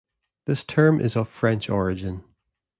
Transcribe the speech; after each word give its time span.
The 0.45 0.55
term 0.55 0.99
is 0.99 1.15
of 1.15 1.29
French 1.29 1.69
origin. 1.69 2.23